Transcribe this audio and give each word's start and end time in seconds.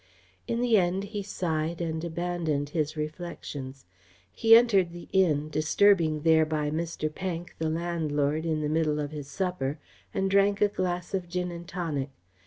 In 0.47 0.61
the 0.61 0.77
end 0.77 1.03
he 1.13 1.21
sighed 1.21 1.79
and 1.79 2.03
abandoned 2.03 2.69
his 2.69 2.97
reflections. 2.97 3.85
He 4.31 4.55
entered 4.55 4.89
the 4.93 5.07
inn, 5.13 5.49
disturbing 5.51 6.21
thereby 6.21 6.71
Mr. 6.71 7.13
Pank, 7.13 7.53
the 7.59 7.69
landlord, 7.69 8.43
in 8.43 8.61
the 8.61 8.67
middle 8.67 8.99
of 8.99 9.11
his 9.11 9.27
supper, 9.29 9.77
and 10.11 10.27
drank 10.31 10.59
a 10.59 10.69
glass 10.69 11.13
of 11.13 11.29
gin 11.29 11.51
and 11.51 11.67
tonic. 11.67 12.09